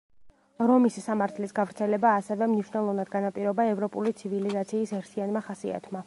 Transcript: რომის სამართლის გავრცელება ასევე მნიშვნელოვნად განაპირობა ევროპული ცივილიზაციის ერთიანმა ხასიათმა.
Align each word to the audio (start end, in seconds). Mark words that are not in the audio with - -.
რომის 0.69 0.95
სამართლის 1.01 1.51
გავრცელება 1.59 2.13
ასევე 2.21 2.47
მნიშვნელოვნად 2.53 3.11
განაპირობა 3.17 3.65
ევროპული 3.73 4.15
ცივილიზაციის 4.23 4.95
ერთიანმა 5.03 5.45
ხასიათმა. 5.51 5.99